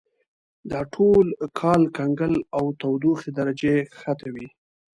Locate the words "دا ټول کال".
0.71-1.81